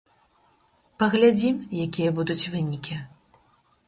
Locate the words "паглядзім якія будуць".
1.03-2.49